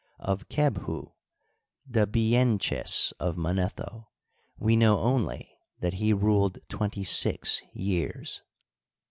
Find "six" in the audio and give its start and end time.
7.03-7.61